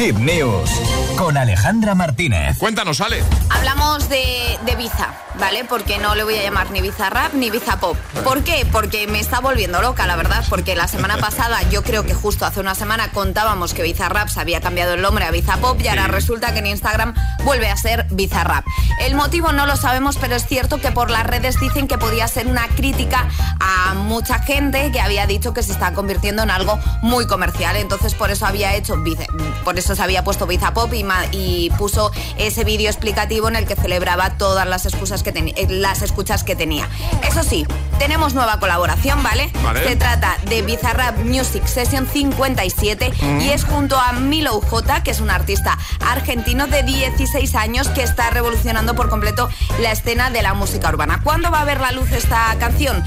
Hit 0.00 0.16
News 0.16 0.70
con 1.18 1.36
Alejandra 1.36 1.94
Martínez. 1.94 2.56
Cuéntanos, 2.56 3.02
Ale. 3.02 3.22
Hablamos 3.50 4.08
de, 4.08 4.39
¿vale? 5.38 5.64
Porque 5.64 5.98
no 5.98 6.14
le 6.14 6.24
voy 6.24 6.36
a 6.36 6.42
llamar 6.42 6.70
ni 6.70 6.80
Biza 6.80 7.10
Rap 7.10 7.34
ni 7.34 7.50
Biza 7.50 7.78
Pop. 7.80 7.96
¿Por 8.24 8.42
qué? 8.42 8.66
Porque 8.70 9.06
me 9.06 9.20
está 9.20 9.40
volviendo 9.40 9.80
loca, 9.80 10.06
la 10.06 10.16
verdad. 10.16 10.44
Porque 10.48 10.74
la 10.74 10.88
semana 10.88 11.16
pasada, 11.20 11.62
yo 11.70 11.82
creo 11.82 12.04
que 12.04 12.14
justo 12.14 12.44
hace 12.46 12.60
una 12.60 12.74
semana 12.74 13.10
contábamos 13.12 13.74
que 13.74 13.82
Biza 13.82 14.08
Rap 14.08 14.28
se 14.28 14.40
había 14.40 14.60
cambiado 14.60 14.94
el 14.94 15.02
nombre 15.02 15.24
a 15.24 15.30
Biza 15.30 15.56
Pop 15.58 15.80
y 15.80 15.88
ahora 15.88 16.06
resulta 16.08 16.52
que 16.52 16.60
en 16.60 16.66
Instagram 16.66 17.14
vuelve 17.44 17.68
a 17.68 17.76
ser 17.76 18.06
Biza 18.10 18.44
Rap. 18.44 18.64
El 19.00 19.14
motivo 19.14 19.52
no 19.52 19.66
lo 19.66 19.76
sabemos, 19.76 20.16
pero 20.18 20.36
es 20.36 20.46
cierto 20.46 20.80
que 20.80 20.92
por 20.92 21.10
las 21.10 21.26
redes 21.26 21.58
dicen 21.58 21.88
que 21.88 21.98
podía 21.98 22.28
ser 22.28 22.46
una 22.46 22.68
crítica 22.68 23.28
a 23.60 23.94
mucha 23.94 24.40
gente 24.40 24.90
que 24.92 25.00
había 25.00 25.26
dicho 25.26 25.54
que 25.54 25.62
se 25.62 25.72
está 25.72 25.92
convirtiendo 25.94 26.42
en 26.42 26.50
algo 26.50 26.78
muy 27.02 27.26
comercial. 27.26 27.76
Entonces 27.76 28.14
por 28.14 28.30
eso 28.30 28.46
había 28.46 28.74
hecho, 28.74 28.96
por 29.64 29.78
eso 29.78 29.94
se 29.94 30.02
había 30.02 30.24
puesto 30.24 30.46
Biza 30.46 30.74
Pop 30.74 30.92
y, 30.92 31.04
y 31.32 31.70
puso 31.70 32.10
ese 32.38 32.64
vídeo 32.64 32.90
explicativo 32.90 33.48
en 33.48 33.56
el 33.56 33.66
que 33.66 33.76
celebraba 33.76 34.30
todas 34.36 34.66
las 34.66 34.79
excusas 34.86 35.22
que 35.22 35.32
tenía, 35.32 35.54
las 35.68 36.02
escuchas 36.02 36.44
que 36.44 36.56
tenía. 36.56 36.88
Eso 37.28 37.42
sí, 37.42 37.66
tenemos 37.98 38.34
nueva 38.34 38.58
colaboración, 38.60 39.22
¿vale? 39.22 39.52
Se 39.86 39.96
trata 39.96 40.36
de 40.48 40.62
Bizarrap 40.62 41.18
Music 41.18 41.66
Session 41.66 42.06
57 42.06 43.12
y 43.40 43.48
es 43.50 43.64
junto 43.64 43.98
a 43.98 44.12
Milo 44.12 44.60
J, 44.60 45.02
que 45.02 45.10
es 45.10 45.20
un 45.20 45.30
artista 45.30 45.78
argentino 46.06 46.66
de 46.66 46.82
16 46.82 47.54
años 47.54 47.88
que 47.88 48.02
está 48.02 48.30
revolucionando 48.30 48.94
por 48.94 49.08
completo 49.08 49.48
la 49.80 49.92
escena 49.92 50.30
de 50.30 50.42
la 50.42 50.54
música 50.54 50.88
urbana. 50.88 51.20
¿Cuándo 51.22 51.50
va 51.50 51.60
a 51.60 51.64
ver 51.64 51.80
la 51.80 51.92
luz 51.92 52.10
esta 52.12 52.54
canción? 52.58 53.02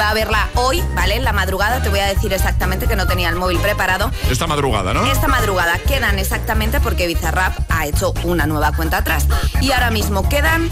Va 0.00 0.10
a 0.10 0.14
verla 0.14 0.48
hoy, 0.54 0.82
¿vale? 0.94 1.16
En 1.16 1.24
la 1.24 1.32
madrugada, 1.32 1.82
te 1.82 1.88
voy 1.88 2.00
a 2.00 2.06
decir 2.06 2.32
exactamente 2.32 2.86
que 2.86 2.96
no 2.96 3.06
tenía 3.06 3.28
el 3.28 3.36
móvil 3.36 3.58
preparado. 3.58 4.10
Esta 4.30 4.46
madrugada, 4.46 4.92
¿no? 4.94 5.06
Esta 5.06 5.28
madrugada 5.28 5.78
quedan 5.78 6.18
exactamente 6.18 6.80
porque 6.80 7.06
Bizarrap 7.06 7.58
ha 7.68 7.86
hecho 7.86 8.12
una 8.24 8.46
nueva 8.46 8.72
cuenta 8.72 8.98
atrás. 8.98 9.26
Y 9.60 9.72
ahora 9.72 9.90
mismo 9.90 10.28
quedan 10.28 10.70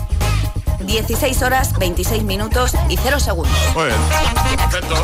16 0.80 1.42
horas, 1.42 1.78
26 1.78 2.22
minutos 2.22 2.72
y 2.88 2.96
0 2.96 3.20
segundos. 3.20 3.56
Muy 3.74 3.86
bien. 3.86 3.98
Perfecto. 4.58 4.94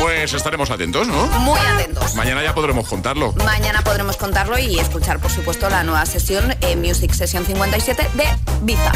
Pues 0.00 0.34
estaremos 0.34 0.70
atentos, 0.70 1.08
¿no? 1.08 1.26
Muy 1.40 1.58
atentos. 1.58 2.14
Mañana 2.14 2.42
ya 2.42 2.54
podremos 2.54 2.86
contarlo. 2.88 3.32
Mañana 3.44 3.82
podremos 3.82 4.16
contarlo 4.16 4.58
y 4.58 4.78
escuchar, 4.78 5.18
por 5.20 5.30
supuesto, 5.30 5.68
la 5.70 5.82
nueva 5.82 6.04
sesión 6.06 6.54
eh, 6.60 6.76
Music 6.76 7.12
Session 7.12 7.44
57 7.44 8.08
de 8.14 8.24
Biza. 8.62 8.92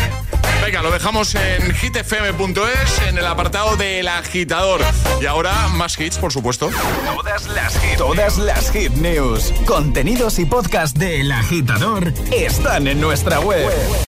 Venga, 0.63 0.83
lo 0.83 0.91
dejamos 0.91 1.35
en 1.35 1.75
hitfm.es 1.75 3.09
en 3.09 3.17
el 3.17 3.27
apartado 3.27 3.77
del 3.77 4.09
agitador. 4.09 4.83
Y 5.21 5.27
ahora 5.27 5.69
más 5.69 5.99
hits, 5.99 6.19
por 6.19 6.33
supuesto. 6.33 6.71
Todas 7.17 7.47
las 7.49 7.79
hit, 7.79 7.97
todas 7.97 8.39
las 8.39 8.71
hit 8.71 8.93
news, 8.93 9.53
contenidos 9.65 10.39
y 10.39 10.45
podcast 10.45 10.97
del 10.99 11.33
agitador 11.33 12.13
están 12.31 12.89
en 12.89 13.01
nuestra 13.01 13.41
web 13.41 14.07